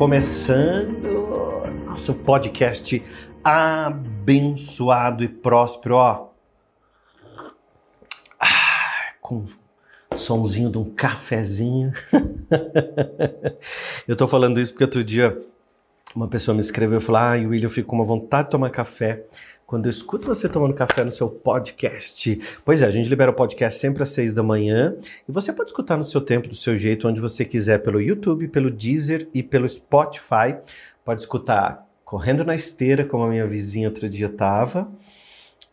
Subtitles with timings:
[0.00, 3.04] começando nosso podcast
[3.44, 6.30] abençoado e próspero, ó.
[8.40, 9.44] Ah, com
[10.16, 11.92] somzinho de um cafezinho.
[14.08, 15.38] eu tô falando isso porque outro dia
[16.16, 18.70] uma pessoa me escreveu e falou: Ai, William, eu fico com uma vontade de tomar
[18.70, 19.26] café
[19.70, 22.40] quando eu escuto você tomando café no seu podcast.
[22.64, 24.96] Pois é, a gente libera o podcast sempre às seis da manhã
[25.28, 28.48] e você pode escutar no seu tempo, do seu jeito, onde você quiser, pelo YouTube,
[28.48, 30.56] pelo Deezer e pelo Spotify.
[31.04, 34.90] Pode escutar correndo na esteira, como a minha vizinha outro dia estava.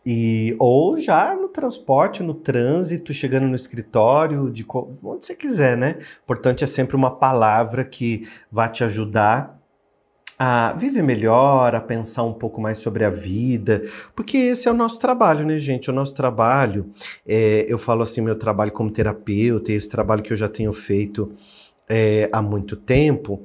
[0.06, 4.64] E, ou já no transporte, no trânsito, chegando no escritório, de
[5.02, 5.98] onde você quiser, né?
[6.22, 9.57] Importante é sempre uma palavra que vai te ajudar
[10.38, 13.82] a viver melhor, a pensar um pouco mais sobre a vida,
[14.14, 15.90] porque esse é o nosso trabalho, né, gente?
[15.90, 16.92] O nosso trabalho,
[17.26, 21.32] é, eu falo assim, meu trabalho como terapeuta, esse trabalho que eu já tenho feito
[21.88, 23.42] é, há muito tempo,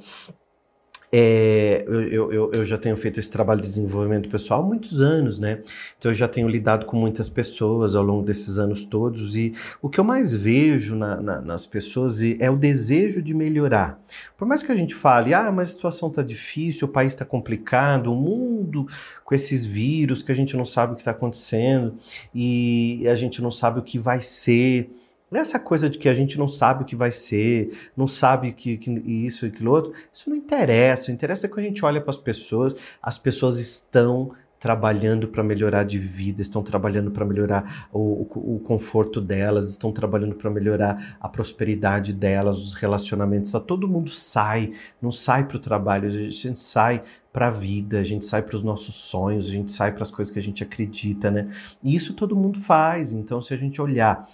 [1.15, 5.37] é, eu, eu, eu, já tenho feito esse trabalho de desenvolvimento pessoal há muitos anos,
[5.37, 5.59] né?
[5.99, 9.89] Então eu já tenho lidado com muitas pessoas ao longo desses anos todos e o
[9.89, 14.01] que eu mais vejo na, na, nas pessoas é o desejo de melhorar.
[14.35, 17.23] Por mais que a gente fale, ah, mas a situação está difícil, o país está
[17.23, 18.87] complicado, o mundo
[19.23, 21.93] com esses vírus que a gente não sabe o que está acontecendo
[22.33, 24.89] e a gente não sabe o que vai ser.
[25.37, 28.77] Essa coisa de que a gente não sabe o que vai ser, não sabe que,
[28.77, 31.11] que isso e aquilo outro, isso não interessa.
[31.11, 34.31] O interessa é que a gente olha para as pessoas, as pessoas estão
[34.63, 39.91] trabalhando para melhorar de vida, estão trabalhando para melhorar o, o, o, conforto delas, estão
[39.91, 43.51] trabalhando para melhorar a prosperidade delas, os relacionamentos.
[43.51, 43.59] Tá?
[43.59, 48.03] Todo mundo sai, não sai para o trabalho, a gente sai para a vida, a
[48.03, 50.63] gente sai para os nossos sonhos, a gente sai para as coisas que a gente
[50.63, 51.51] acredita, né?
[51.83, 53.11] E isso todo mundo faz.
[53.11, 54.25] Então, se a gente olhar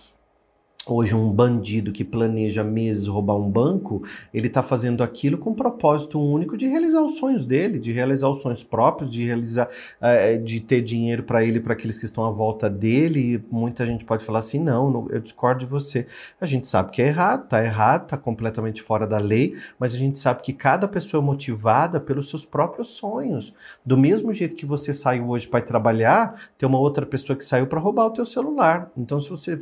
[0.92, 4.02] Hoje, um bandido que planeja meses roubar um banco,
[4.34, 8.28] ele está fazendo aquilo com o propósito único de realizar os sonhos dele, de realizar
[8.28, 9.70] os sonhos próprios, de realizar,
[10.02, 13.36] é, de ter dinheiro para ele, para aqueles que estão à volta dele.
[13.36, 16.08] E muita gente pode falar assim: não, eu discordo de você.
[16.42, 19.98] A gente sabe que é errado, tá errado, tá completamente fora da lei, mas a
[19.98, 23.54] gente sabe que cada pessoa é motivada pelos seus próprios sonhos.
[23.86, 27.68] Do mesmo jeito que você saiu hoje para trabalhar, tem uma outra pessoa que saiu
[27.68, 28.92] para roubar o teu celular.
[28.98, 29.58] Então, se você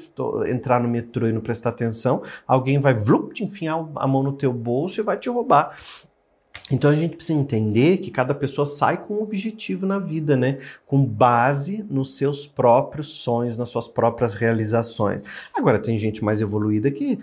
[0.48, 4.34] entrar no metrô e não prestar atenção, alguém vai vlup, te enfiar a mão no
[4.34, 5.78] teu bolso e vai te roubar.
[6.70, 10.60] Então a gente precisa entender que cada pessoa sai com um objetivo na vida, né?
[10.86, 15.24] Com base nos seus próprios sonhos, nas suas próprias realizações.
[15.56, 17.20] Agora tem gente mais evoluída que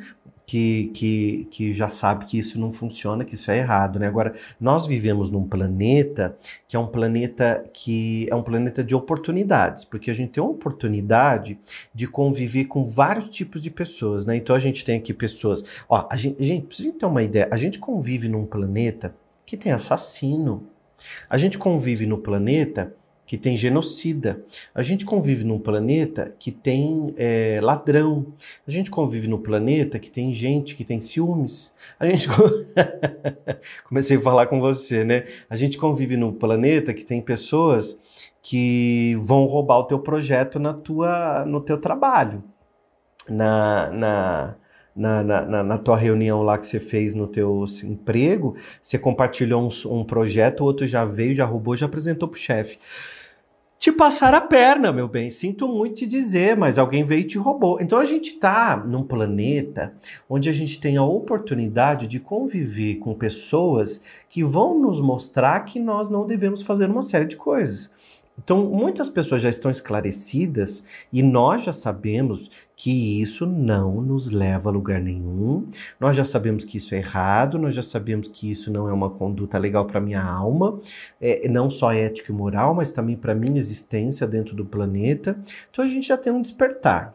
[0.47, 4.06] que, que, que já sabe que isso não funciona, que isso é errado, né?
[4.06, 6.37] Agora, nós vivemos num planeta
[6.69, 10.53] que é um planeta que é um planeta de oportunidades, porque a gente tem uma
[10.53, 11.59] oportunidade
[11.94, 14.37] de conviver com vários tipos de pessoas, né?
[14.37, 17.56] Então a gente tem aqui pessoas, ó, a gente, gente precisa ter uma ideia, a
[17.56, 19.15] gente convive num planeta
[19.47, 20.66] que tem assassino.
[21.28, 22.94] A gente convive no planeta
[23.27, 24.45] que tem genocida.
[24.75, 28.27] A gente convive num planeta que tem é, ladrão.
[28.67, 31.75] A gente convive num planeta que tem gente que tem ciúmes.
[31.99, 32.29] A gente
[33.89, 35.25] comecei a falar com você, né?
[35.49, 37.99] A gente convive num planeta que tem pessoas
[38.43, 42.45] que vão roubar o teu projeto na tua, no teu trabalho,
[43.29, 44.56] na, na
[44.94, 49.99] na, na, na, tua reunião lá que você fez no teu emprego, você compartilhou um,
[49.99, 52.78] um projeto, o outro já veio, já roubou, já apresentou pro chefe.
[53.84, 55.28] Te passaram a perna, meu bem.
[55.28, 57.78] Sinto muito te dizer, mas alguém veio e te roubou.
[57.82, 59.93] Então a gente está num planeta
[60.27, 64.00] onde a gente tem a oportunidade de conviver com pessoas
[64.31, 67.93] que vão nos mostrar que nós não devemos fazer uma série de coisas.
[68.37, 74.69] Então, muitas pessoas já estão esclarecidas e nós já sabemos que isso não nos leva
[74.69, 75.69] a lugar nenhum.
[76.00, 79.09] Nós já sabemos que isso é errado, nós já sabemos que isso não é uma
[79.09, 80.81] conduta legal para minha alma,
[81.21, 85.39] é, não só ética e moral, mas também para minha existência dentro do planeta.
[85.71, 87.15] Então a gente já tem um despertar.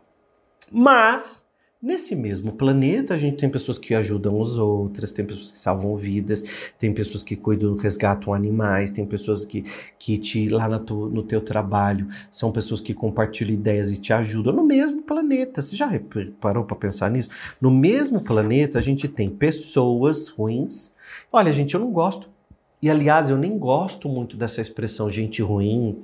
[0.71, 1.48] Mas
[1.81, 5.95] Nesse mesmo planeta, a gente tem pessoas que ajudam as outras, tem pessoas que salvam
[5.95, 6.43] vidas,
[6.77, 9.63] tem pessoas que cuidam, resgatam animais, tem pessoas que,
[9.97, 14.11] que te, lá no, tu, no teu trabalho, são pessoas que compartilham ideias e te
[14.11, 15.61] ajudam no mesmo planeta.
[15.61, 15.89] Você já
[16.41, 17.29] parou para pensar nisso?
[17.61, 20.93] No mesmo planeta, a gente tem pessoas ruins.
[21.31, 22.29] Olha, gente, eu não gosto.
[22.81, 26.03] E aliás, eu nem gosto muito dessa expressão gente ruim,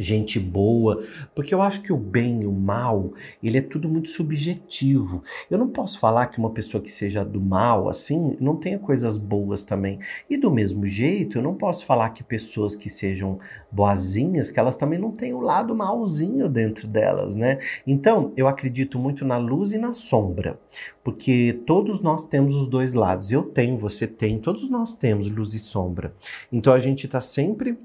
[0.00, 1.04] gente boa,
[1.34, 3.12] porque eu acho que o bem e o mal,
[3.42, 5.22] ele é tudo muito subjetivo.
[5.50, 9.18] Eu não posso falar que uma pessoa que seja do mal, assim, não tenha coisas
[9.18, 9.98] boas também.
[10.28, 13.38] E do mesmo jeito, eu não posso falar que pessoas que sejam
[13.70, 17.58] boazinhas, que elas também não têm o lado malzinho dentro delas, né?
[17.86, 20.58] Então, eu acredito muito na luz e na sombra,
[21.04, 23.30] porque todos nós temos os dois lados.
[23.30, 26.14] Eu tenho, você tem, todos nós temos luz e sombra.
[26.50, 27.78] Então, a gente está sempre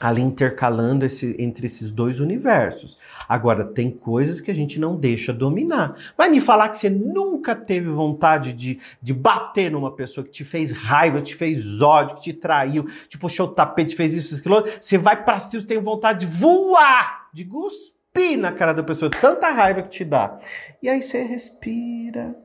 [0.00, 2.98] ali intercalando esse, entre esses dois universos.
[3.28, 5.96] Agora, tem coisas que a gente não deixa dominar.
[6.16, 10.44] Vai me falar que você nunca teve vontade de, de bater numa pessoa que te
[10.44, 14.64] fez raiva, te fez ódio, que te traiu, te puxou o tapete, fez isso, aquilo.
[14.80, 19.10] Você vai pra cima, você tem vontade de voar, de cuspir na cara da pessoa,
[19.10, 20.38] tanta raiva que te dá.
[20.82, 22.36] E aí você respira.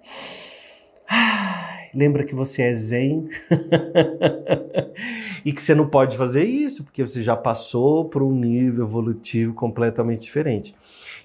[1.08, 3.30] Ai, lembra que você é zen
[5.46, 9.54] e que você não pode fazer isso porque você já passou por um nível evolutivo
[9.54, 10.74] completamente diferente.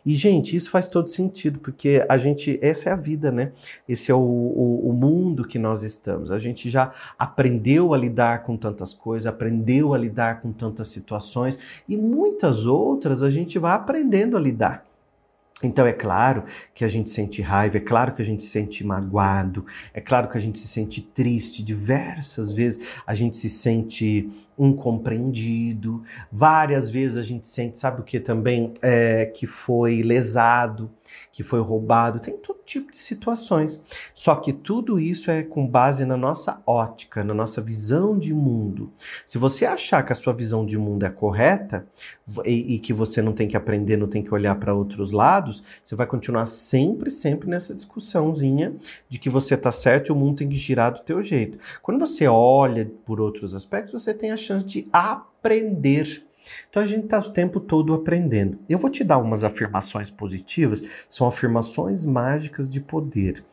[0.05, 3.53] E, gente, isso faz todo sentido, porque a gente, essa é a vida, né?
[3.89, 6.31] Esse é o, o, o mundo que nós estamos.
[6.31, 11.59] A gente já aprendeu a lidar com tantas coisas, aprendeu a lidar com tantas situações,
[11.89, 14.88] e muitas outras a gente vai aprendendo a lidar.
[15.63, 18.85] Então é claro que a gente sente raiva, é claro que a gente se sente
[18.85, 24.31] magoado, é claro que a gente se sente triste diversas vezes, a gente se sente
[24.57, 28.73] incompreendido, várias vezes a gente sente, sabe o que também?
[28.81, 30.91] É, que foi lesado,
[31.33, 33.83] que foi roubado, tem todo tipo de situações.
[34.15, 38.93] Só que tudo isso é com base na nossa ótica, na nossa visão de mundo.
[39.25, 41.87] Se você achar que a sua visão de mundo é correta
[42.45, 45.63] e, e que você não tem que aprender, não tem que olhar para outros lados,
[45.83, 48.75] você vai continuar sempre, sempre nessa discussãozinha
[49.09, 51.59] de que você está certo e o mundo tem que girar do teu jeito.
[51.83, 56.28] Quando você olha por outros aspectos, você tem a chance de aprender.
[56.69, 58.59] Então a gente está o tempo todo aprendendo.
[58.69, 63.45] Eu vou te dar umas afirmações positivas, são afirmações mágicas de poder.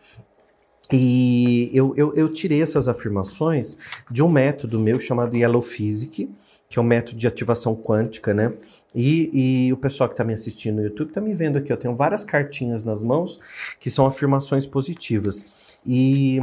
[0.92, 3.76] E eu, eu, eu tirei essas afirmações
[4.10, 6.28] de um método meu chamado Yellow Physics,
[6.70, 8.54] que é um método de ativação quântica, né?
[8.94, 11.72] E, e o pessoal que está me assistindo no YouTube está me vendo aqui.
[11.72, 13.40] Eu tenho várias cartinhas nas mãos
[13.80, 15.78] que são afirmações positivas.
[15.86, 16.40] E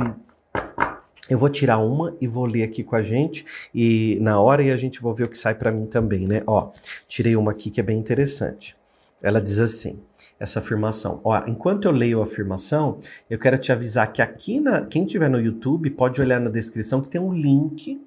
[1.29, 4.71] eu vou tirar uma e vou ler aqui com a gente e na hora e
[4.71, 6.43] a gente vai ver o que sai para mim também, né?
[6.47, 6.71] Ó,
[7.07, 8.75] tirei uma aqui que é bem interessante.
[9.23, 10.01] Ela diz assim:
[10.39, 11.21] essa afirmação.
[11.23, 12.99] Ó, enquanto eu leio a afirmação,
[13.31, 17.01] eu quero te avisar que aqui na quem tiver no YouTube pode olhar na descrição
[17.01, 18.01] que tem um link,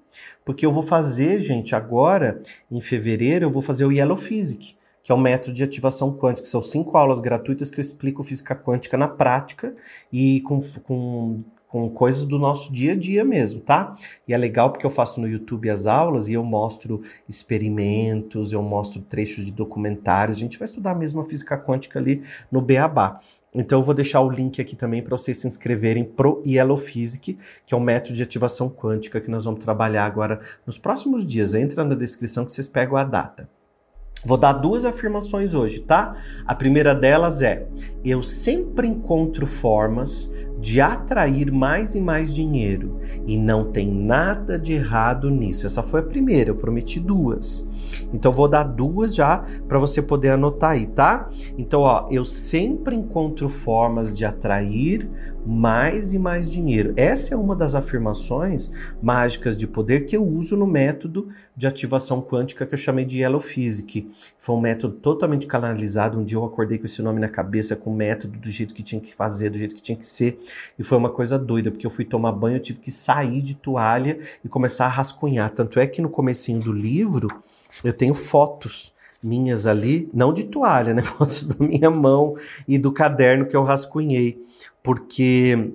[0.44, 2.40] porque eu vou fazer, gente, agora
[2.70, 4.76] em fevereiro eu vou fazer o Yellow Physics
[5.06, 6.48] que é o método de ativação quântica.
[6.48, 9.76] São cinco aulas gratuitas que eu explico física quântica na prática
[10.12, 11.44] e com, com
[11.76, 13.98] com coisas do nosso dia a dia mesmo, tá?
[14.26, 18.62] E é legal porque eu faço no YouTube as aulas e eu mostro experimentos, eu
[18.64, 20.38] mostro trechos de documentários.
[20.38, 23.20] A gente vai estudar a mesma física quântica ali no Beabá.
[23.54, 27.36] Então eu vou deixar o link aqui também para vocês se inscreverem pro Yellow Physics,
[27.66, 31.54] que é um método de ativação quântica que nós vamos trabalhar agora nos próximos dias.
[31.54, 33.50] Entra na descrição que vocês pegam a data.
[34.26, 36.16] Vou dar duas afirmações hoje, tá?
[36.48, 37.68] A primeira delas é:
[38.04, 40.32] eu sempre encontro formas
[40.66, 43.00] de atrair mais e mais dinheiro.
[43.28, 45.68] E não tem nada de errado nisso.
[45.68, 47.64] Essa foi a primeira, eu prometi duas.
[48.12, 51.30] Então vou dar duas já para você poder anotar aí, tá?
[51.56, 55.08] Então, ó, eu sempre encontro formas de atrair
[55.46, 56.94] mais e mais dinheiro.
[56.98, 58.72] Essa é uma das afirmações
[59.02, 63.22] mágicas de poder que eu uso no método de ativação quântica que eu chamei de
[63.22, 64.04] Yellow Physics.
[64.38, 66.20] Foi um método totalmente canalizado.
[66.20, 68.84] Um dia eu acordei com esse nome na cabeça, com o método do jeito que
[68.84, 70.40] tinha que fazer, do jeito que tinha que ser.
[70.78, 73.56] E foi uma coisa doida, porque eu fui tomar banho, eu tive que sair de
[73.56, 75.52] toalha e começar a rascunhar.
[75.52, 77.28] Tanto é que no comecinho do livro
[77.84, 78.94] eu tenho fotos
[79.26, 81.02] minhas ali, não de toalha, né?
[81.02, 82.36] Fotos da minha mão
[82.68, 84.42] e do caderno que eu rascunhei,
[84.84, 85.74] porque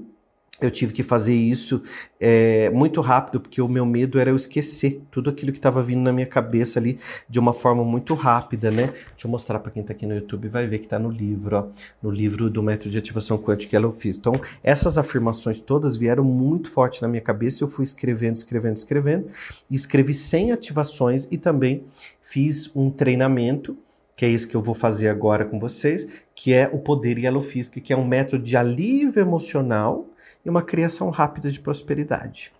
[0.61, 1.83] eu tive que fazer isso
[2.19, 6.00] é, muito rápido, porque o meu medo era eu esquecer tudo aquilo que estava vindo
[6.00, 6.99] na minha cabeça ali
[7.29, 8.87] de uma forma muito rápida, né?
[9.11, 11.57] Deixa eu mostrar para quem está aqui no YouTube, vai ver que está no livro,
[11.57, 11.67] ó,
[12.02, 14.19] no livro do método de ativação quântica que eu fiz.
[14.19, 19.26] Então, essas afirmações todas vieram muito forte na minha cabeça, eu fui escrevendo, escrevendo, escrevendo,
[19.71, 21.85] e escrevi 100 ativações e também
[22.21, 23.76] fiz um treinamento
[24.21, 27.40] que é isso que eu vou fazer agora com vocês, que é o Poder Yellow
[27.40, 30.10] Fisk, que é um método de alívio emocional
[30.44, 32.52] e uma criação rápida de prosperidade.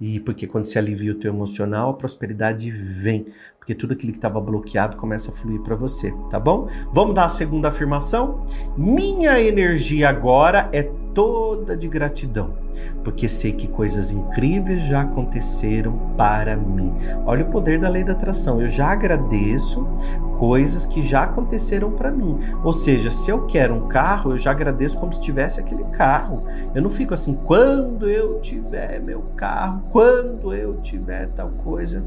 [0.00, 3.26] E porque quando se alivia o teu emocional, a prosperidade vem,
[3.58, 6.68] porque tudo aquilo que estava bloqueado começa a fluir para você, tá bom?
[6.92, 8.44] Vamos dar a segunda afirmação?
[8.76, 12.54] Minha energia agora é toda de gratidão,
[13.02, 16.92] porque sei que coisas incríveis já aconteceram para mim.
[17.24, 18.60] Olha o poder da lei da atração.
[18.60, 19.86] Eu já agradeço
[20.36, 22.38] coisas que já aconteceram para mim.
[22.62, 26.42] Ou seja, se eu quero um carro, eu já agradeço como se tivesse aquele carro.
[26.74, 32.04] Eu não fico assim, quando eu tiver meu carro, quando eu tiver tal coisa.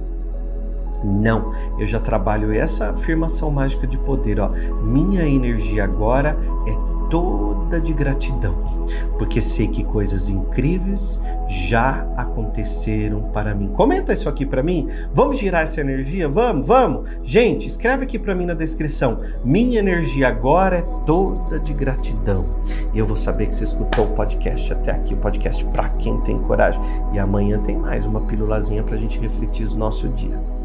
[1.04, 4.50] Não, eu já trabalho essa afirmação mágica de poder, ó.
[4.82, 6.36] Minha energia agora
[6.66, 8.86] é toda de gratidão,
[9.18, 13.70] porque sei que coisas incríveis já aconteceram para mim.
[13.70, 14.90] Comenta isso aqui para mim.
[15.14, 16.28] Vamos girar essa energia?
[16.28, 17.10] Vamos, vamos.
[17.24, 19.22] Gente, escreve aqui para mim na descrição.
[19.44, 22.46] Minha energia agora é toda de gratidão.
[22.94, 26.40] Eu vou saber que você escutou o podcast até aqui, o podcast para quem tem
[26.40, 26.82] coragem.
[27.14, 30.57] E amanhã tem mais uma pílulazinha para a gente refletir o nosso dia.